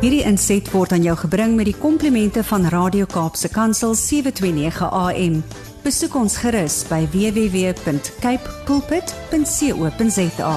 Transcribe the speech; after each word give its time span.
Hierdie 0.00 0.22
inset 0.24 0.64
word 0.72 0.94
aan 0.96 1.02
jou 1.04 1.12
gebring 1.26 1.58
met 1.58 1.66
die 1.68 1.76
komplimente 1.76 2.40
van 2.48 2.62
Radio 2.72 3.04
Kaapse 3.04 3.50
Kansel 3.52 3.92
729 4.00 4.86
AM. 4.96 5.34
Besoek 5.84 6.14
ons 6.16 6.38
gerus 6.40 6.78
by 6.88 7.02
www.cape 7.12 8.54
pulpit.co.za. 8.64 10.54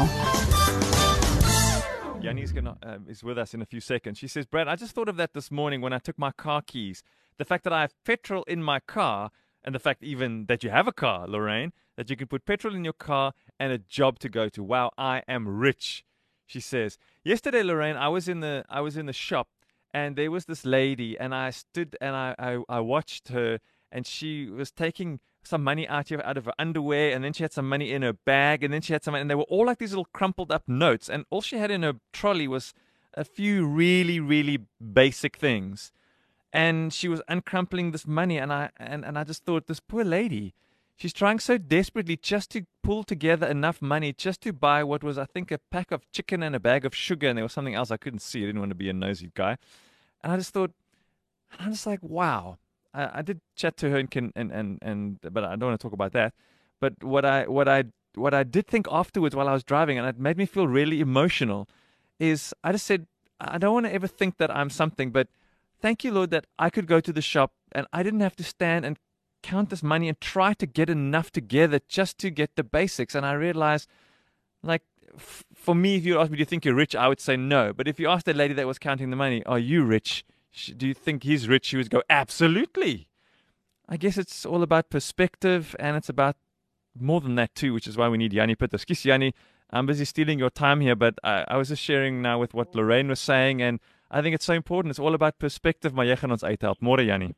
Yanni's 2.24 2.56
gonna 2.56 2.78
uh, 2.88 3.04
is 3.12 3.20
with 3.20 3.38
us 3.38 3.54
in 3.54 3.62
a 3.62 3.66
few 3.66 3.82
seconds. 3.82 4.18
She 4.18 4.30
says, 4.30 4.46
"Brad, 4.46 4.70
I 4.70 4.78
just 4.78 4.96
thought 4.96 5.10
of 5.10 5.18
that 5.18 5.34
this 5.34 5.52
morning 5.52 5.82
when 5.82 5.92
I 5.92 6.00
took 6.00 6.18
my 6.18 6.32
car 6.32 6.62
keys. 6.62 7.04
The 7.36 7.44
fact 7.44 7.66
that 7.66 7.74
I 7.74 7.82
have 7.82 7.92
petrol 8.06 8.44
in 8.48 8.64
my 8.64 8.80
car, 8.80 9.30
and 9.62 9.76
the 9.76 9.80
fact 9.80 10.04
even 10.04 10.46
that 10.46 10.64
you 10.64 10.70
have 10.70 10.88
a 10.88 10.94
car, 10.94 11.28
Lorraine, 11.28 11.74
that 11.98 12.10
you 12.10 12.16
can 12.16 12.28
put 12.28 12.46
petrol 12.46 12.74
in 12.74 12.86
your 12.86 12.96
car 12.96 13.34
and 13.60 13.74
a 13.74 13.78
job 13.78 14.20
to 14.20 14.30
go 14.30 14.48
to. 14.48 14.64
Wow, 14.64 14.92
I 14.98 15.22
am 15.28 15.50
rich." 15.50 16.06
She 16.54 16.60
says, 16.60 17.00
"Yesterday, 17.24 17.64
Lorraine, 17.64 17.98
I 17.98 18.10
was 18.10 18.28
in 18.28 18.40
the 18.42 18.64
I 18.70 18.80
was 18.82 18.96
in 18.96 19.08
the 19.08 19.20
shop, 19.28 19.48
and 19.92 20.16
there 20.16 20.30
was 20.30 20.46
this 20.46 20.64
lady, 20.66 21.12
and 21.18 21.34
I 21.34 21.50
stood 21.50 21.98
and 22.00 22.16
I 22.16 22.36
I, 22.38 22.52
I 22.78 22.80
watched 22.80 23.30
her, 23.30 23.60
and 23.92 24.06
she 24.06 24.32
was 24.60 24.70
taking." 24.72 25.20
Some 25.46 25.64
money 25.72 25.86
out 25.90 26.10
of 26.10 26.22
out 26.22 26.38
of 26.38 26.46
her 26.46 26.54
underwear, 26.58 27.14
and 27.14 27.22
then 27.22 27.34
she 27.34 27.44
had 27.44 27.52
some 27.52 27.68
money 27.68 27.92
in 27.92 28.02
her 28.02 28.14
bag, 28.14 28.64
and 28.64 28.74
then 28.74 28.82
she 28.82 28.94
had 28.94 29.04
some, 29.04 29.14
and 29.14 29.30
they 29.30 29.36
were 29.36 29.52
all 29.54 29.66
like 29.66 29.78
these 29.78 29.92
little 29.92 30.08
crumpled 30.20 30.54
up 30.54 30.64
notes, 30.70 31.10
and 31.10 31.26
all 31.30 31.42
she 31.42 31.58
had 31.58 31.70
in 31.70 31.84
her 31.84 31.96
trolley 32.14 32.48
was 32.48 32.74
a 33.14 33.26
few 33.26 33.68
really, 33.68 34.22
really 34.22 34.60
basic 34.80 35.36
things. 35.36 35.92
And 36.54 36.94
she 36.94 37.10
was 37.10 37.22
uncrumpling 37.28 37.92
this 37.92 38.08
money, 38.08 38.38
and 38.38 38.54
I 38.54 38.70
and, 38.78 39.04
and 39.04 39.20
I 39.20 39.26
just 39.26 39.44
thought, 39.44 39.68
this 39.68 39.82
poor 39.82 40.06
lady, 40.06 40.54
she's 40.96 41.14
trying 41.14 41.40
so 41.40 41.58
desperately 41.58 42.18
just 42.18 42.52
to 42.52 42.66
pull 42.84 43.04
together 43.04 43.48
enough 43.48 43.82
money 43.82 44.14
just 44.14 44.42
to 44.42 44.54
buy 44.54 44.84
what 44.84 45.04
was, 45.04 45.18
I 45.18 45.26
think, 45.26 45.52
a 45.52 45.60
pack 45.72 45.92
of 45.92 46.10
chicken 46.12 46.44
and 46.44 46.56
a 46.56 46.60
bag 46.60 46.86
of 46.86 46.96
sugar, 46.96 47.28
and 47.28 47.38
there 47.38 47.44
was 47.44 47.54
something 47.54 47.76
else 47.76 47.92
I 47.92 47.98
couldn't 47.98 48.20
see. 48.20 48.44
I 48.44 48.46
didn't 48.48 48.60
want 48.60 48.72
to 48.72 48.76
be 48.76 48.90
a 48.90 48.94
nosy 48.94 49.32
guy, 49.34 49.58
and 50.24 50.32
I 50.32 50.38
just 50.38 50.54
thought, 50.54 50.72
I'm 51.60 51.72
just 51.72 51.86
like, 51.86 52.00
wow. 52.02 52.58
I, 52.94 53.20
I 53.20 53.22
did 53.22 53.42
chat 53.56 53.78
to 53.78 53.90
her 53.90 53.98
and 53.98 54.10
can 54.10 54.32
and, 54.36 54.52
and 54.52 54.80
and 54.82 55.20
but 55.22 55.44
I 55.44 55.56
don't 55.56 55.70
want 55.70 55.80
to 55.80 55.84
talk 55.84 55.94
about 55.94 56.14
that. 56.14 56.34
But 56.80 57.04
what 57.04 57.26
I 57.26 57.48
what 57.48 57.68
I 57.68 57.86
what 58.16 58.34
I 58.34 58.44
did 58.44 58.68
think 58.68 58.88
afterwards 58.92 59.36
while 59.36 59.50
I 59.50 59.54
was 59.54 59.64
driving, 59.64 59.98
and 59.98 60.08
it 60.08 60.20
made 60.20 60.38
me 60.38 60.46
feel 60.46 60.68
really 60.68 61.02
emotional, 61.02 61.68
is 62.20 62.54
I 62.64 62.72
just 62.72 62.86
said 62.86 63.08
I 63.40 63.58
don't 63.58 63.74
want 63.74 63.86
to 63.88 63.94
ever 63.94 64.08
think 64.08 64.38
that 64.38 64.56
I'm 64.56 64.70
something, 64.70 65.12
but 65.12 65.28
thank 65.82 66.04
you, 66.04 66.12
Lord, 66.12 66.30
that 66.32 66.46
I 66.58 66.70
could 66.70 66.88
go 66.88 67.00
to 67.00 67.12
the 67.12 67.22
shop 67.22 67.54
and 67.72 67.88
I 67.92 68.04
didn't 68.04 68.22
have 68.22 68.36
to 68.38 68.44
stand 68.44 68.86
and 68.86 68.98
count 69.44 69.70
this 69.70 69.84
money 69.84 70.08
and 70.10 70.20
try 70.20 70.54
to 70.54 70.66
get 70.66 70.90
enough 70.90 71.32
together 71.32 71.80
just 71.88 72.18
to 72.20 72.30
get 72.32 72.56
the 72.56 72.64
basics. 72.64 73.14
And 73.14 73.26
I 73.26 73.34
realized, 73.34 73.88
like, 74.64 74.82
f- 75.16 75.44
for 75.54 75.76
me, 75.76 75.96
if 75.98 76.06
you 76.06 76.20
ask 76.20 76.32
me, 76.32 76.38
do 76.38 76.42
you 76.42 76.46
think 76.46 76.66
you're 76.66 76.74
rich? 76.74 76.96
I 76.96 77.08
would 77.08 77.20
say 77.20 77.36
no. 77.38 77.74
But 77.74 77.88
if 77.88 78.00
you 78.00 78.08
ask 78.08 78.26
the 78.26 78.34
lady 78.34 78.54
that 78.56 78.66
was 78.66 78.80
counting 78.80 79.10
the 79.10 79.16
money, 79.16 79.44
are 79.46 79.60
you 79.60 79.84
rich? 79.84 80.26
Do 80.78 80.88
you 80.88 80.94
think 80.94 81.24
he's 81.24 81.48
rich? 81.48 81.66
She 81.66 81.78
would 81.78 81.90
go, 81.90 82.02
absolutely. 82.10 83.08
I 83.88 83.98
guess 83.98 84.18
it's 84.18 84.46
all 84.46 84.64
about 84.64 84.90
perspective 84.90 85.76
and 85.80 85.98
it's 85.98 86.10
about 86.10 86.38
more 87.00 87.22
than 87.22 87.36
that 87.36 87.54
too, 87.56 87.74
which 87.74 87.88
is 87.88 87.98
why 87.98 88.08
we 88.08 88.18
need 88.18 88.34
Yanni 88.34 88.56
Pitter. 88.56 88.76
Excuse 88.76 89.04
Yanni, 89.04 89.34
I'm 89.72 89.86
busy 89.86 90.06
stealing 90.06 90.40
your 90.40 90.52
time 90.52 90.82
here, 90.82 90.96
but 90.96 91.16
I, 91.24 91.44
I 91.48 91.58
was 91.58 91.70
just 91.70 91.82
sharing 91.82 92.22
now 92.22 92.40
with 92.40 92.54
what 92.54 92.76
Lorraine 92.76 93.08
was 93.10 93.20
saying, 93.20 93.62
and 93.62 93.80
I 94.12 94.22
think 94.22 94.36
it's 94.36 94.46
so 94.46 94.54
important. 94.54 94.92
It's 94.92 95.00
all 95.00 95.16
about 95.16 95.40
perspective, 95.40 95.94
My 95.94 96.06
jy 96.06 96.16
gaan 96.16 96.32
ons 96.32 96.44
uithelp. 96.44 96.80
Môre 96.82 97.06
Yanni. 97.06 97.34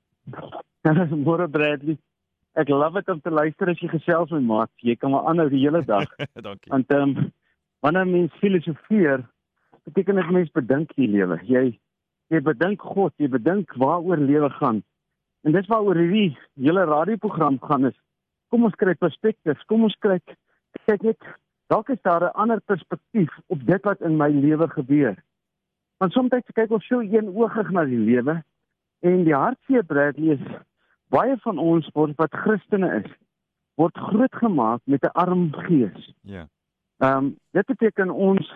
Môre 1.26 1.48
Bradley. 1.48 1.98
Ek 2.56 2.70
love 2.70 3.02
dit 3.02 3.10
om 3.12 3.22
te 3.22 3.32
luister 3.34 3.70
as 3.72 3.80
jy 3.82 3.90
gesels 3.92 4.32
met 4.36 4.46
maat. 4.46 4.72
Jy 4.86 4.96
kan 5.00 5.12
maar 5.12 5.26
aanhou 5.32 5.48
die 5.52 5.64
hele 5.64 5.82
dag. 5.86 6.08
Dankie. 6.46 6.72
Want 6.72 6.94
ehm 6.94 7.16
um, 7.16 7.32
wanneer 7.86 8.08
mens 8.10 8.34
filosofeer, 8.42 9.22
beteken 9.86 10.18
dit 10.18 10.30
mens 10.34 10.52
bedink 10.54 10.94
die 10.98 11.10
lewe. 11.10 11.38
Jy 11.46 11.66
jy 12.34 12.42
bedink 12.42 12.82
God, 12.82 13.14
jy 13.22 13.30
bedink 13.30 13.74
waaroor 13.82 14.22
lewe 14.22 14.50
gaan. 14.58 14.82
En 15.46 15.54
dis 15.54 15.68
waaroor 15.70 16.00
hierdie 16.00 16.38
hele 16.58 16.86
radioprogram 16.90 17.60
gaan 17.62 17.92
is. 17.92 17.98
Kom 18.50 18.66
ons 18.66 18.78
kry 18.82 18.96
perspektief. 18.98 19.62
Kom 19.70 19.86
ons 19.86 19.98
kry 20.02 20.18
kyk 20.86 21.06
net 21.06 21.30
dalk 21.74 21.90
is 21.90 22.02
daar 22.06 22.24
'n 22.30 22.38
ander 22.42 22.62
perspektief 22.62 23.32
op 23.48 23.66
dit 23.66 23.84
wat 23.84 24.02
in 24.02 24.18
my 24.18 24.30
lewe 24.30 24.68
gebeur. 24.70 25.16
Want 25.98 26.14
soms 26.14 26.30
kyk 26.54 26.72
ons 26.72 26.88
so 26.88 27.02
eenoogig 27.02 27.72
na 27.72 27.86
die 27.86 28.02
lewe 28.10 28.44
en 29.02 29.24
die 29.24 29.36
hartseer 29.36 29.84
Bradley 29.84 30.34
is 30.38 30.46
baie 31.14 31.38
van 31.44 31.58
ons 31.58 31.90
word 31.94 32.16
wat 32.18 32.34
Christene 32.34 33.04
is 33.04 33.12
word 33.76 33.98
grootgemaak 33.98 34.82
met 34.86 35.04
'n 35.04 35.14
arm 35.14 35.54
gees. 35.54 36.14
Ja. 36.22 36.48
Ehm 36.98 37.18
um, 37.18 37.36
dit 37.52 37.66
beteken 37.66 38.10
ons 38.10 38.54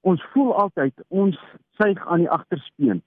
ons 0.00 0.22
voel 0.32 0.54
altyd 0.54 0.94
ons 1.08 1.38
suig 1.70 2.06
aan 2.06 2.18
die 2.18 2.30
agterspeen. 2.30 3.02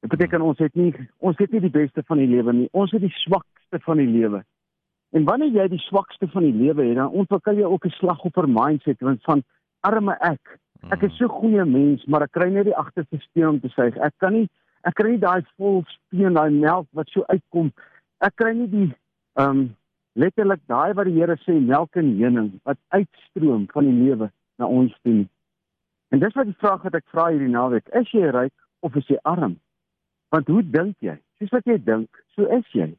Dit 0.00 0.10
beteken 0.10 0.40
ons 0.40 0.58
het 0.58 0.74
nie 0.74 0.94
ons 1.18 1.38
het 1.38 1.50
nie 1.50 1.60
die 1.60 1.70
beste 1.70 2.02
van 2.06 2.18
die 2.18 2.26
lewe 2.26 2.52
nie. 2.52 2.68
Ons 2.72 2.90
het 2.90 3.00
die 3.00 3.16
swakste 3.24 3.80
van 3.80 3.96
die 3.96 4.08
lewe. 4.08 4.44
En 5.12 5.24
wanneer 5.24 5.48
jy 5.48 5.68
die 5.68 5.84
swakste 5.88 6.28
van 6.28 6.42
die 6.42 6.54
lewe 6.56 6.84
het, 6.84 6.96
dan 6.96 7.08
ontwikkel 7.08 7.56
jy 7.56 7.64
ook 7.64 7.86
'n 7.86 7.90
slagoffer 7.90 8.48
mindset 8.48 9.00
want 9.00 9.22
van 9.22 9.42
arme 9.80 10.16
ek. 10.20 10.58
Ek 10.90 11.02
is 11.02 11.16
so 11.16 11.28
goeie 11.28 11.64
mens, 11.64 12.04
maar 12.04 12.22
ek 12.22 12.32
kry 12.32 12.48
net 12.50 12.64
die 12.64 12.76
agterste 12.76 13.18
speen 13.18 13.48
om 13.48 13.60
te 13.60 13.68
suig. 13.68 13.96
Ek 13.96 14.14
kan 14.16 14.32
nie 14.32 14.48
ek 14.82 14.94
kry 14.94 15.10
nie 15.10 15.22
daai 15.22 15.44
vol 15.56 15.84
speen, 15.86 16.34
daai 16.34 16.50
melk 16.50 16.88
wat 16.92 17.08
so 17.08 17.22
uitkom. 17.26 17.72
Ek 18.22 18.36
kry 18.38 18.52
nie 18.54 18.68
die 18.70 18.88
ehm 19.40 19.48
um, 19.50 19.62
letterlik 20.14 20.60
daai 20.68 20.92
wat 20.94 21.08
die 21.08 21.14
Here 21.16 21.36
sê 21.42 21.54
melk 21.58 21.96
en 21.96 22.10
honing 22.20 22.50
wat 22.68 22.78
uitstroom 22.92 23.66
van 23.72 23.86
die 23.88 23.94
lewe 24.04 24.28
na 24.60 24.66
ons 24.68 24.92
toe. 25.02 25.12
nie. 25.22 25.28
En 26.12 26.20
dis 26.20 26.34
wat 26.36 26.46
die 26.50 26.58
vraag 26.60 26.82
wat 26.84 26.94
ek 26.98 27.06
vra 27.14 27.30
hierdie 27.32 27.48
naweek, 27.48 27.88
is 27.96 28.10
jy 28.12 28.28
ryk 28.36 28.52
of 28.84 28.96
is 29.00 29.08
jy 29.08 29.16
arm? 29.24 29.54
Want 30.30 30.50
hoe 30.52 30.62
dink 30.62 30.96
jy? 31.00 31.16
Soos 31.40 31.54
wat 31.56 31.64
jy 31.66 31.78
dink, 31.84 32.20
so 32.36 32.44
is 32.58 32.68
jy. 32.76 32.90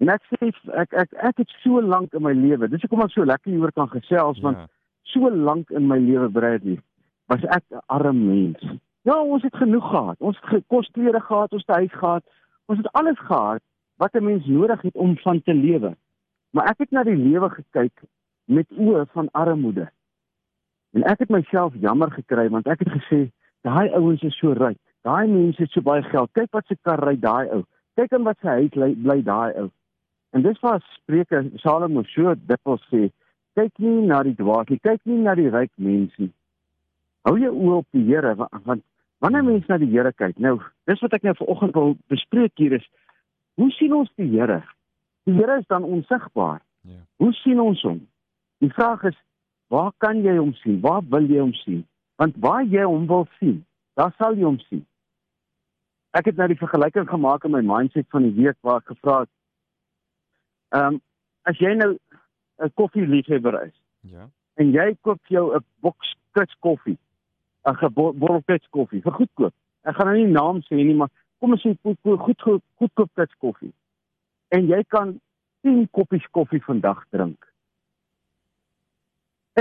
En 0.00 0.08
ek 0.14 0.24
sê 0.32 0.50
ek 0.82 0.96
ek 1.04 1.12
ek 1.30 1.44
het 1.44 1.52
so 1.62 1.80
lank 1.84 2.14
in 2.16 2.24
my 2.24 2.32
lewe, 2.32 2.68
dis 2.72 2.82
hoekom 2.86 3.04
ek 3.04 3.12
so 3.12 3.24
lekker 3.28 3.52
hieroor 3.52 3.72
kan 3.76 3.88
gesels 3.92 4.40
want 4.40 4.56
Ja. 4.58 4.66
so 5.12 5.28
lank 5.30 5.70
in 5.70 5.86
my 5.88 5.98
lewe 6.00 6.28
Bradley 6.32 6.80
was 7.28 7.44
ek 7.44 7.62
'n 7.70 7.80
arm 7.88 8.26
mens. 8.26 8.60
Ja, 9.04 9.20
ons 9.22 9.42
het 9.42 9.54
genoeg 9.56 9.84
gehad. 9.90 10.16
Ons 10.20 10.38
het 10.50 10.64
kosklere 10.66 11.20
gehad, 11.20 11.52
ons 11.52 11.64
het 11.66 11.76
huis 11.76 11.92
gehad. 11.92 12.24
Ons 12.66 12.78
het 12.78 12.88
alles 12.92 13.18
gehad 13.18 13.62
wat 13.96 14.14
'n 14.14 14.24
mens 14.24 14.46
nodig 14.46 14.82
het 14.82 14.94
om 14.94 15.16
van 15.16 15.42
te 15.42 15.54
lewe. 15.54 15.96
Maar 16.50 16.64
ek 16.70 16.78
het 16.78 16.90
na 16.90 17.02
die 17.02 17.16
lewe 17.16 17.50
gekyk 17.50 18.02
met 18.44 18.66
oë 18.78 19.06
van 19.12 19.28
armoede. 19.32 19.90
En 20.92 21.02
ek 21.02 21.18
het 21.18 21.28
myself 21.28 21.72
jammer 21.80 22.10
gekry 22.12 22.48
want 22.48 22.66
ek 22.66 22.78
het 22.78 22.88
gesê 22.88 23.30
daai 23.62 23.88
ouens 23.92 24.22
is 24.22 24.36
so 24.38 24.52
ryk. 24.52 24.78
Daai 25.02 25.26
mense 25.28 25.62
het 25.62 25.70
so 25.70 25.80
baie 25.80 26.02
geld. 26.02 26.30
Kyk 26.32 26.52
wat 26.52 26.66
se 26.66 26.76
kar 26.82 26.98
ry 27.08 27.16
daai 27.20 27.48
ou. 27.50 27.62
Kyk 27.94 28.12
in 28.12 28.22
wat 28.22 28.38
sy 28.40 28.48
huis 28.48 28.68
bly, 28.70 28.94
bly 28.94 29.22
daai 29.22 29.52
ou. 29.60 29.70
En 30.32 30.42
dis 30.42 30.60
waar 30.60 30.80
Spreuke 30.94 31.50
Salomo 31.56 32.02
so 32.02 32.34
dikwels 32.34 32.82
sê, 32.90 33.10
kyk 33.54 33.78
nie 33.78 34.06
na 34.06 34.22
die 34.22 34.34
dwaas 34.34 34.68
nie, 34.68 34.78
kyk 34.78 35.00
nie 35.04 35.18
na 35.22 35.34
die 35.34 35.48
ryk 35.48 35.70
mense 35.76 36.14
nie. 36.18 36.32
Hou 37.24 37.36
jou 37.38 37.52
oë 37.54 37.76
op 37.76 37.86
die 37.90 38.04
Here 38.04 38.34
wa- 38.34 38.48
want 38.64 38.82
wanneer 39.20 39.44
mense 39.44 39.64
na 39.68 39.78
die 39.78 39.90
Here 39.90 40.12
kyk, 40.12 40.38
nou, 40.38 40.60
dis 40.86 41.00
wat 41.00 41.12
ek 41.14 41.22
nou 41.22 41.34
vanoggend 41.34 41.74
wil 41.74 41.96
bespreek 42.08 42.52
hier 42.56 42.72
is, 42.72 42.88
hoe 43.56 43.70
sien 43.76 43.92
ons 43.96 44.10
die 44.20 44.28
Here? 44.32 44.62
Die 45.26 45.34
Here 45.34 45.58
is 45.58 45.66
dan 45.66 45.84
onsigbaar. 45.84 46.60
Ja. 46.86 47.00
Hoe 47.16 47.32
sien 47.42 47.60
ons 47.60 47.82
hom? 47.82 48.02
Die 48.62 48.70
vraag 48.72 49.02
is, 49.10 49.16
waar 49.72 49.92
kan 49.98 50.22
jy 50.22 50.36
hom 50.38 50.52
sien? 50.62 50.80
Waar 50.80 51.02
wil 51.10 51.26
jy 51.28 51.40
hom 51.42 51.52
sien? 51.64 51.82
Want 52.20 52.36
waar 52.40 52.64
jy 52.64 52.84
hom 52.86 53.06
wil 53.10 53.26
sien, 53.38 53.64
daar 53.98 54.12
sal 54.18 54.36
jy 54.38 54.44
hom 54.46 54.58
sien. 54.68 54.84
Ek 56.16 56.24
het 56.30 56.36
nou 56.40 56.46
die 56.48 56.56
vergelyking 56.60 57.08
gemaak 57.10 57.44
in 57.44 57.52
my 57.52 57.60
mindset 57.66 58.06
van 58.14 58.22
die 58.24 58.32
week 58.38 58.56
waar 58.64 58.80
ek 58.80 58.92
gevra 58.94 59.18
het, 59.24 59.32
ehm 60.76 60.94
um, 60.94 61.00
as 61.46 61.58
jy 61.62 61.74
nou 61.78 61.92
'n 62.58 62.72
koffieliefhebber 62.74 63.62
is 63.66 63.74
Ja. 64.00 64.28
en 64.56 64.70
jy 64.72 64.96
koop 65.02 65.20
jou 65.26 65.54
'n 65.54 65.64
boks 65.80 66.14
kits 66.32 66.54
koffie, 66.60 66.98
'n 67.68 67.74
gebottel 67.74 68.42
kits 68.46 68.66
koffie 68.70 69.02
vir 69.02 69.12
goedkoop. 69.12 69.54
Ek 69.84 69.94
gaan 69.94 70.06
nou 70.06 70.16
nie 70.16 70.32
naam 70.32 70.60
sê 70.62 70.74
nie, 70.74 70.94
maar 70.94 71.10
kom 71.46 71.54
ons 71.54 71.62
sê 71.62 71.76
goed 71.86 71.98
goed 72.02 72.42
goed 72.42 72.62
goedkoop 72.80 73.10
kits 73.14 73.38
koffie. 73.38 73.72
En 74.50 74.66
jy 74.66 74.82
kan 74.90 75.14
10 75.66 75.86
koppies 75.94 76.26
koffie 76.34 76.62
vandag 76.64 77.04
drink. 77.14 77.38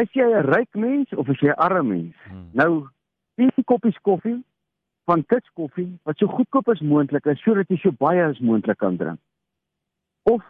Is 0.02 0.10
jy 0.18 0.26
'n 0.26 0.50
ryk 0.50 0.74
mens 0.74 1.14
of 1.14 1.30
is 1.30 1.40
jy 1.40 1.54
'n 1.54 1.62
arm 1.68 1.88
mens? 1.88 2.16
Hmm. 2.26 2.50
Nou 2.54 2.88
10 3.38 3.64
koppies 3.66 3.98
koffie 4.02 4.44
van 5.06 5.26
kits 5.26 5.50
koffie 5.54 6.00
wat 6.04 6.18
so 6.18 6.28
goedkoop 6.28 6.68
as 6.70 6.82
moontlik 6.82 7.26
is 7.26 7.42
sodat 7.42 7.70
jy 7.70 7.78
so 7.78 7.92
baie 7.92 8.24
as 8.24 8.40
moontlik 8.40 8.78
kan 8.78 8.98
drink. 8.98 9.20
Of 10.24 10.42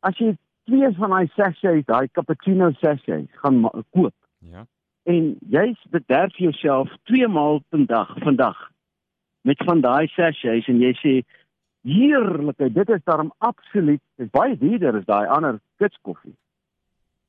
as 0.00 0.16
jy 0.16 0.36
twee 0.64 0.90
van 0.96 1.10
daai 1.10 1.28
sachets, 1.36 1.86
daai 1.86 2.08
cappuccino 2.08 2.72
sachets 2.72 3.32
gaan 3.42 3.70
koop 3.92 4.14
Ja. 4.40 4.66
en 5.04 5.36
jy 5.50 5.76
bederf 5.90 6.36
jouself 6.36 6.88
twee 7.04 7.28
maal 7.28 7.60
per 7.68 7.86
dag 7.86 8.18
vandag 8.18 8.70
met 9.48 9.64
van 9.68 9.80
daai 9.84 10.08
sachets 10.12 10.68
en 10.68 10.82
jy 10.82 10.92
sê 11.00 11.14
heerlikheid, 11.88 12.74
dit 12.74 12.90
is 12.96 13.04
daarom 13.08 13.32
absoluut, 13.38 14.02
is 14.20 14.30
baie 14.34 14.58
duurder 14.60 15.00
as 15.00 15.08
daai 15.08 15.26
ander 15.26 15.60
kitskoffie. 15.80 16.36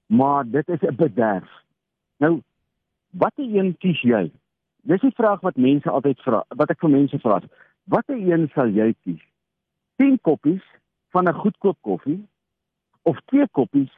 Maar 0.09 0.43
dit 0.49 0.69
is 0.75 0.81
'n 0.81 0.95
bederf. 0.95 1.49
Nou 2.19 2.41
watter 3.11 3.45
een 3.45 3.75
kies 3.77 4.01
jy? 4.01 4.29
dis 4.81 5.01
die 5.01 5.15
vraag 5.15 5.41
wat 5.45 5.57
mense 5.57 5.89
altyd 5.89 6.21
vra, 6.25 6.43
wat 6.57 6.71
ek 6.73 6.81
vir 6.83 6.93
mense 6.93 7.19
vra. 7.23 7.39
Watter 7.91 8.17
een 8.17 8.47
sal 8.53 8.71
jy 8.73 8.91
kies? 9.03 9.21
10 10.01 10.19
koppies 10.23 10.63
van 11.13 11.27
'n 11.27 11.41
goedkoop 11.41 11.77
koffie 11.81 12.21
of 13.03 13.17
twee 13.25 13.47
koppies 13.51 13.91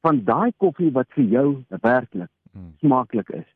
van 0.00 0.24
daai 0.24 0.52
koffie 0.56 0.92
wat 0.92 1.08
vir 1.16 1.24
jou 1.24 1.64
werklik 1.68 2.30
hmm. 2.52 2.72
smaaklik 2.80 3.28
is? 3.28 3.48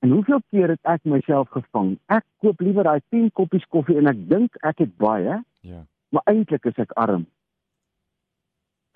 En 0.00 0.10
hoeveel 0.10 0.40
keer 0.48 0.68
het 0.72 0.88
ek 0.88 1.04
myself 1.04 1.48
gevang? 1.52 1.98
Ek 2.08 2.24
koop 2.40 2.60
liewer 2.64 2.86
daai 2.88 3.02
10 3.12 3.28
koppies 3.36 3.66
koffie 3.68 3.98
en 4.00 4.08
ek 4.08 4.22
dink 4.30 4.56
ek 4.64 4.80
het 4.80 4.94
baie. 4.96 5.40
Ja. 5.60 5.82
Maar 6.08 6.22
eintlik 6.32 6.64
is 6.64 6.78
ek 6.80 6.94
arm. 6.96 7.26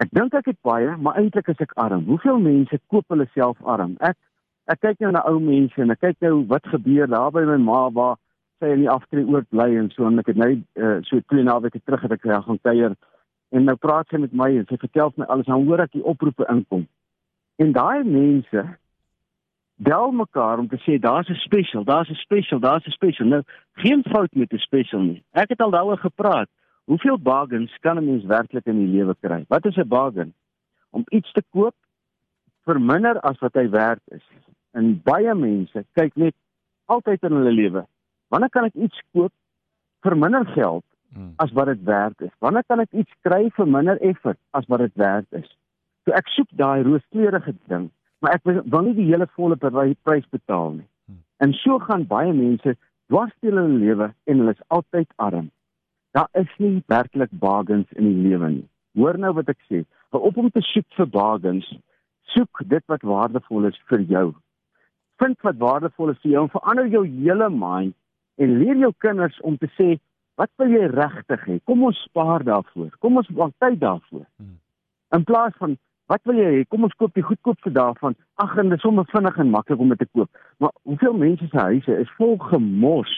Ek 0.03 0.09
dink 0.17 0.35
ek 0.35 0.49
het 0.49 0.61
baie, 0.65 0.97
maar 0.97 1.19
eintlik 1.21 1.51
is 1.53 1.61
ek 1.62 1.75
arm. 1.79 2.06
Hoeveel 2.09 2.41
mense 2.43 2.79
koop 2.89 3.12
hulle 3.12 3.29
self 3.35 3.61
arm? 3.62 3.99
Ek 4.01 4.17
ek 4.73 4.81
kyk 4.81 5.03
nou 5.05 5.11
na 5.12 5.21
ou 5.29 5.37
mense 5.45 5.77
en 5.81 5.93
ek 5.93 6.01
kyk 6.01 6.25
nou 6.25 6.39
wat 6.49 6.65
gebeur 6.73 7.11
daar 7.12 7.29
by 7.35 7.43
my 7.45 7.59
ma 7.61 7.83
waar 7.93 8.17
sy 8.62 8.71
in 8.73 8.87
die 8.87 8.91
aftree 8.91 9.27
oort 9.29 9.45
bly 9.53 9.67
en 9.77 9.91
so 9.93 10.06
en 10.09 10.23
ek 10.23 10.31
het 10.33 10.41
nou 10.41 10.49
uh, 10.56 10.97
so 11.05 11.21
twee 11.29 11.45
naweke 11.45 11.83
terug 11.85 12.06
het 12.06 12.15
ek 12.17 12.25
gaan 12.25 12.61
kuier 12.65 12.95
en 13.53 13.69
nou 13.69 13.75
praat 13.77 14.09
sy 14.09 14.23
met 14.23 14.33
my 14.33 14.49
en 14.56 14.65
sy 14.71 14.79
vertel 14.81 15.12
my 15.21 15.29
alles 15.29 15.51
en 15.53 15.67
hoor 15.69 15.85
ek 15.85 15.93
die 15.93 16.06
oproepe 16.15 16.49
inkom. 16.49 16.87
En 17.61 17.77
daai 17.77 18.09
mense 18.09 18.65
bel 19.76 20.11
mekaar 20.11 20.59
om 20.59 20.69
te 20.69 20.79
sê 20.79 20.99
daar's 20.99 21.29
'n 21.29 21.35
special, 21.35 21.85
daar's 21.85 22.09
'n 22.09 22.15
special, 22.15 22.59
daar's 22.59 22.87
'n 22.87 22.91
special. 22.91 23.26
Nou 23.26 23.43
geen 23.73 24.03
fout 24.03 24.35
met 24.35 24.53
'n 24.53 24.59
special 24.59 25.00
nie. 25.00 25.25
Ek 25.32 25.49
het 25.49 25.61
al 25.61 25.71
daaroor 25.71 25.99
gepraat. 25.99 26.49
Hoeveel 26.85 27.19
bargains 27.19 27.79
kan 27.81 27.97
'n 27.97 28.05
mens 28.05 28.25
werklik 28.25 28.67
in 28.67 28.79
die 28.79 28.97
lewe 28.97 29.17
kry? 29.21 29.44
Wat 29.49 29.65
is 29.65 29.76
'n 29.76 29.88
bargain? 29.88 30.35
Om 30.91 31.03
iets 31.09 31.32
te 31.32 31.43
koop 31.50 31.75
vir 32.65 32.81
minder 32.81 33.21
as 33.21 33.38
wat 33.38 33.55
hy 33.55 33.69
werd 33.69 34.00
is. 34.05 34.25
En 34.71 35.03
baie 35.03 35.35
mense 35.35 35.85
kyk 35.93 36.15
net 36.15 36.35
altyd 36.85 37.23
in 37.23 37.32
hulle 37.32 37.53
lewe. 37.53 37.87
Wanneer 38.29 38.50
kan 38.50 38.65
ek 38.65 38.75
iets 38.75 39.03
koop 39.12 39.32
vir 40.00 40.17
minder 40.17 40.47
geld 40.47 40.85
hmm. 41.15 41.32
as 41.37 41.53
wat 41.53 41.67
dit 41.67 41.82
werd 41.82 42.20
is? 42.20 42.32
Wanneer 42.38 42.65
kan 42.67 42.81
ek 42.81 42.93
iets 42.93 43.12
kry 43.20 43.50
vir 43.50 43.69
minder 43.69 44.00
effort 44.00 44.38
as 44.50 44.67
wat 44.67 44.79
dit 44.79 44.94
werd 44.94 45.27
is? 45.31 45.56
So 46.05 46.12
ek 46.12 46.29
soek 46.29 46.49
daai 46.50 46.82
rooskleurige 46.82 47.55
ding 47.67 47.91
maar 48.19 48.39
ek 48.39 48.45
wil 48.45 48.83
nie 48.87 48.97
die 48.97 49.09
hele 49.11 49.27
volle 49.37 49.57
prys 49.57 50.27
betaal 50.31 50.73
nie. 50.79 50.89
Hmm. 51.07 51.23
En 51.39 51.53
so 51.53 51.79
gaan 51.79 52.07
baie 52.07 52.33
mense 52.33 52.77
dwars 53.09 53.35
deur 53.41 53.59
hulle 53.59 53.81
lewe 53.81 54.13
en 54.25 54.39
hulle 54.39 54.55
is 54.57 54.69
altyd 54.69 55.11
arm. 55.17 55.51
Daar 56.15 56.29
is 56.33 56.51
nie 56.59 56.83
werklik 56.87 57.33
bargains 57.43 57.91
in 57.99 58.07
die 58.07 58.29
lewe 58.29 58.51
nie. 58.51 58.69
Hoor 58.95 59.19
nou 59.19 59.33
wat 59.35 59.51
ek 59.51 59.59
sê. 59.67 59.83
Hou 60.15 60.23
op 60.29 60.37
om 60.39 60.51
te 60.55 60.63
soek 60.63 60.87
vir 60.97 61.11
bargains. 61.11 61.67
Soek 62.35 62.63
dit 62.71 62.85
wat 62.93 63.03
waardevol 63.03 63.67
is 63.71 63.79
vir 63.91 64.05
jou. 64.11 64.29
Vind 65.23 65.41
wat 65.47 65.59
waardevol 65.59 66.15
is 66.15 66.21
vir 66.23 66.37
jou 66.37 66.45
en 66.47 66.53
verander 66.55 66.91
jou 66.93 67.05
hele 67.07 67.49
mind 67.51 67.95
en 68.39 68.59
leer 68.61 68.79
jou 68.83 68.93
kinders 69.03 69.41
om 69.43 69.59
te 69.59 69.71
sê 69.75 69.95
wat 70.39 70.51
wil 70.59 70.71
jy 70.71 70.87
regtig 70.91 71.43
hê? 71.47 71.59
Kom 71.67 71.85
ons 71.87 71.99
spaar 72.09 72.43
daarvoor. 72.47 72.91
Kom 73.03 73.19
ons 73.21 73.29
maak 73.39 73.55
tyd 73.63 73.79
daarvoor. 73.83 74.25
Hmm. 74.39 74.57
In 75.15 75.27
plaas 75.27 75.55
van 75.59 75.77
Wat 76.06 76.21
wil 76.29 76.37
jy 76.37 76.49
hê? 76.53 76.65
Kom 76.69 76.85
ons 76.85 76.97
koop 77.01 77.15
die 77.17 77.25
goedkoopste 77.25 77.71
daarvan. 77.73 78.17
Ag, 78.43 78.56
en 78.61 78.69
dit 78.69 78.77
is 78.77 78.85
sommer 78.85 79.06
vinnig 79.09 79.39
en 79.41 79.53
maklik 79.53 79.81
om 79.81 79.93
dit 79.95 80.03
te 80.03 80.09
koop. 80.12 80.43
Maar 80.61 80.75
hoeveel 80.83 81.17
mense 81.17 81.47
se 81.49 81.59
huise 81.59 81.97
is 82.03 82.11
vol 82.19 82.37
gemos 82.51 83.12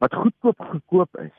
wat 0.00 0.16
goedkoop 0.16 0.64
gekoop 0.70 1.20
is. 1.20 1.34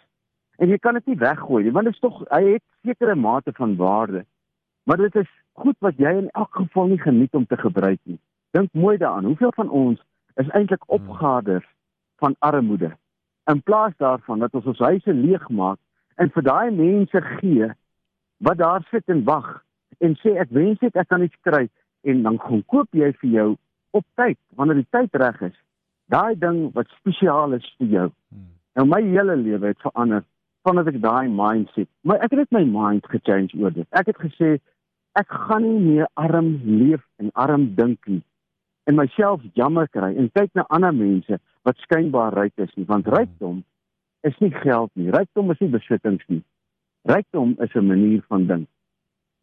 En 0.62 0.70
jy 0.70 0.78
kan 0.78 0.94
dit 1.00 1.10
nie 1.12 1.18
weggooi 1.20 1.64
nie, 1.66 1.74
want 1.76 1.90
dit 1.90 1.98
is 1.98 2.04
tog 2.04 2.22
hy 2.30 2.42
het 2.54 2.64
sekere 2.86 3.16
mate 3.16 3.52
van 3.58 3.76
waarde. 3.82 4.24
Maar 4.86 5.02
dit 5.02 5.18
is 5.24 5.32
goed 5.58 5.76
wat 5.84 5.98
jy 5.98 6.14
in 6.22 6.30
elk 6.38 6.54
geval 6.56 6.94
nie 6.94 7.02
geniet 7.02 7.34
om 7.34 7.48
te 7.50 7.58
gebruik 7.58 8.00
nie. 8.04 8.20
Dink 8.56 8.70
mooi 8.74 8.98
daaraan. 8.98 9.26
Hoeveel 9.26 9.52
van 9.58 9.70
ons 9.70 10.00
is 10.36 10.50
eintlik 10.54 10.86
hmm. 10.86 11.02
opgaders 11.02 11.68
van 12.22 12.38
armoede? 12.40 12.94
In 13.52 13.62
plaas 13.64 13.98
daarvan 13.98 14.40
dat 14.40 14.54
ons 14.54 14.66
ons 14.66 14.86
huise 14.86 15.14
leegmaak 15.14 15.82
en 16.16 16.32
vir 16.32 16.46
daai 16.46 16.72
mense 16.72 17.22
gee 17.40 17.74
wat 18.38 18.58
daar 18.62 18.86
sit 18.92 19.10
en 19.10 19.26
wag 19.26 19.66
en 20.00 20.16
sê 20.22 20.36
ek 20.42 20.52
wens 20.56 20.82
net 20.82 20.96
ek 20.96 21.10
kan 21.10 21.24
iets 21.24 21.40
kry 21.48 21.68
en 22.04 22.24
dan 22.24 22.40
gaan 22.42 22.64
koop 22.72 22.88
jy 22.94 23.12
vir 23.22 23.30
jou 23.38 23.48
op 23.98 24.06
tyd 24.20 24.38
wanneer 24.56 24.82
die 24.82 24.92
tyd 24.92 25.16
reg 25.22 25.42
is. 25.50 25.58
Daai 26.12 26.36
ding 26.40 26.70
wat 26.76 26.92
spesiaal 27.00 27.54
is 27.58 27.66
vir 27.80 27.88
jou. 27.88 28.08
Hmm. 28.30 28.52
Nou 28.76 28.86
my 28.92 29.02
hele 29.02 29.36
lewe 29.40 29.74
het 29.74 29.82
verander 29.82 30.24
vandat 30.68 30.92
ek 30.94 31.02
daai 31.02 31.30
mindset. 31.30 31.90
Maar 32.02 32.26
ek 32.26 32.34
het 32.34 32.46
net 32.46 32.56
my 32.58 32.64
mind 32.66 33.08
gechange 33.10 33.54
oor 33.62 33.74
dit. 33.74 33.88
Ek 33.92 34.10
het 34.12 34.22
gesê 34.22 34.58
ek 35.16 35.32
gaan 35.48 35.64
nie 35.64 35.82
meer 35.82 36.08
arm 36.14 36.56
leef 36.66 37.04
en 37.22 37.32
arm 37.34 37.70
dink 37.76 38.02
nie 38.12 38.24
en 38.86 38.96
myself 38.96 39.42
jammer 39.54 39.88
kry 39.90 40.12
en 40.14 40.30
kyk 40.38 40.52
na 40.58 40.66
ander 40.78 40.94
mense 40.94 41.40
wat 41.66 41.80
skynbaar 41.86 42.36
ryk 42.38 42.54
is 42.66 42.74
nie 42.78 42.86
want 42.90 43.08
rykdom 43.10 43.64
is 44.26 44.38
nie 44.42 44.52
geld 44.54 44.90
nie. 44.98 45.12
Rykdom 45.14 45.52
is 45.54 45.60
nie 45.62 45.70
besittings 45.74 46.24
nie. 46.34 46.42
Rykdom 47.10 47.56
is 47.62 47.76
'n 47.76 47.88
manier 47.88 48.22
van 48.30 48.48
dink. 48.48 48.70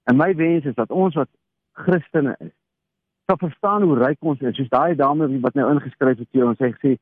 En 0.05 0.17
my 0.17 0.35
wens 0.35 0.65
is 0.65 0.75
dat 0.75 0.91
ons 0.91 1.15
wat 1.15 1.29
Christene 1.73 2.35
is, 2.39 2.53
sal 3.27 3.39
verstaan 3.39 3.83
hoe 3.87 3.99
ryk 3.99 4.19
ons 4.21 4.41
is. 4.41 4.57
Soos 4.57 4.71
daai 4.73 4.95
dame 4.99 5.29
wat 5.45 5.55
nou 5.59 5.69
ingeskryf 5.73 6.19
het 6.19 6.31
hier 6.35 6.49
en 6.49 6.59
sy 6.59 6.73
sê, 6.83 6.97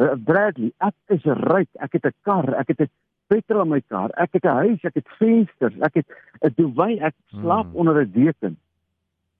uh, 0.00 0.14
"Bradley, 0.16 0.72
ek 0.80 0.94
is 1.16 1.24
ryk. 1.24 1.68
Ek 1.80 1.92
het 1.92 2.06
'n 2.06 2.14
kar, 2.22 2.54
ek 2.54 2.68
het 2.68 2.80
'n 2.80 2.90
petrol 3.28 3.62
in 3.62 3.68
my 3.68 3.80
kar, 3.80 4.10
ek 4.16 4.32
het 4.32 4.44
'n 4.44 4.56
huis, 4.64 4.84
ek 4.84 4.94
het 4.94 5.08
vensters, 5.18 5.76
ek 5.80 5.94
het 5.94 6.06
'n 6.42 6.54
duvet, 6.56 7.00
ek 7.00 7.14
slaap 7.26 7.66
hmm. 7.66 7.76
onder 7.76 8.00
'n 8.00 8.12
deken." 8.12 8.56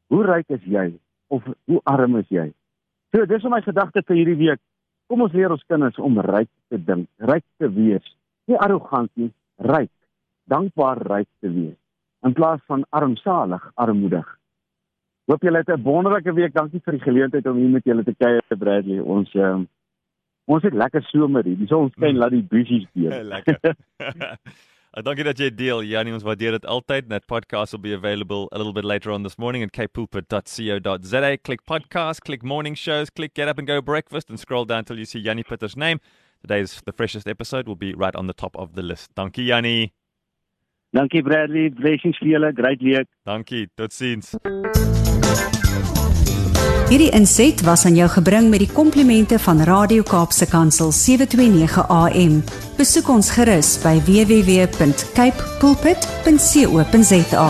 Hoe 0.09 0.25
ryk 0.25 0.49
is 0.49 0.63
jy 0.63 0.99
of 1.29 1.43
hoe 1.65 1.81
arm 1.85 2.17
is 2.17 2.29
jy? 2.29 2.53
So, 3.13 3.27
dis 3.27 3.43
my 3.43 3.61
gedagte 3.63 4.03
vir 4.03 4.17
hierdie 4.17 4.37
week. 4.37 4.61
Kom 5.07 5.23
ons 5.23 5.33
leer 5.33 5.51
ons 5.51 5.65
kinders 5.67 5.99
om 5.99 6.19
ryk 6.19 6.49
te 6.69 6.85
dink, 6.85 7.09
ryk 7.19 7.45
te 7.59 7.73
wees. 7.73 8.17
Nie 8.47 8.59
arrogant 8.59 9.11
nie, 9.15 9.33
ryk. 9.57 9.91
Dankbaar 10.45 10.99
ryk 10.99 11.29
te 11.41 11.51
wees 11.53 11.86
in 12.26 12.34
plaas 12.34 12.61
van 12.67 12.84
armsalig, 12.90 13.70
armoedig. 13.75 14.26
Hoop 15.26 15.43
julle 15.43 15.58
het 15.58 15.69
'n 15.69 15.82
wonderlike 15.82 16.32
week. 16.32 16.55
Dankie 16.55 16.81
vir 16.84 16.93
die 16.93 17.02
geleentheid 17.02 17.46
om 17.46 17.56
hier 17.56 17.69
met 17.69 17.84
julle 17.84 18.05
te 18.05 18.14
kuier, 18.14 18.43
Bradley. 18.58 19.00
Ons 19.00 19.34
uh, 19.34 19.58
ons 20.44 20.62
het 20.62 20.73
lekker 20.73 21.02
somer 21.02 21.44
hier. 21.44 21.56
Die 21.56 21.67
son 21.67 21.90
skyn, 21.90 22.14
mm. 22.14 22.19
laat 22.19 22.31
die 22.31 22.43
busies 22.43 22.87
deur. 22.93 23.25
lekker. 23.34 23.58
Uh, 23.99 25.02
dankie 25.08 25.25
dat 25.25 25.38
jy 25.38 25.50
deel, 25.55 25.82
Janie. 25.82 26.12
Ons 26.12 26.23
waardeer 26.23 26.52
dit 26.52 26.67
altyd. 26.67 27.08
That 27.08 27.26
podcast 27.26 27.73
will 27.73 27.81
be 27.81 27.94
available 27.94 28.49
a 28.52 28.58
little 28.58 28.72
bit 28.72 28.84
later 28.84 29.11
on 29.11 29.22
this 29.22 29.37
morning 29.37 29.62
at 29.64 29.72
kpulpit.co.za. 29.72 31.37
Click 31.37 31.64
podcast, 31.64 32.22
click 32.22 32.43
morning 32.43 32.76
shows, 32.76 33.11
click 33.11 33.34
get 33.34 33.49
up 33.49 33.58
and 33.58 33.67
go 33.67 33.82
breakfast 33.82 34.31
and 34.31 34.38
scroll 34.38 34.64
down 34.64 34.84
till 34.84 34.99
you 34.99 35.05
see 35.05 35.22
Janie 35.22 35.44
Pitter's 35.44 35.76
name. 35.76 35.99
Today's 36.40 36.81
the 36.84 36.93
freshest 36.93 37.27
episode 37.27 37.67
will 37.67 37.77
be 37.77 37.94
right 37.94 38.15
on 38.15 38.27
the 38.27 38.34
top 38.34 38.56
of 38.56 38.74
the 38.74 38.82
list. 38.82 39.10
Dankie, 39.17 39.46
Janie. 39.46 39.93
Dankie 40.90 41.22
Bradley, 41.22 41.70
blessings 41.70 42.19
vir 42.19 42.28
julle, 42.28 42.52
great 42.55 42.82
week. 42.82 43.08
Dankie, 43.24 43.66
totsiens. 43.74 44.34
Hierdie 46.86 47.10
inset 47.10 47.64
was 47.66 47.82
aan 47.88 47.96
jou 47.98 48.06
gebring 48.08 48.46
met 48.52 48.62
die 48.62 48.70
komplimente 48.70 49.40
van 49.43 49.60
Radio 49.66 50.06
Kaapse 50.06 50.46
Kansel 50.46 50.93
729 50.94 51.82
AM. 51.90 52.38
Besoek 52.78 53.08
ons 53.10 53.31
gerus 53.34 53.74
by 53.82 53.98
www.cape 54.06 55.50
pulpit.co.za. 55.58 57.48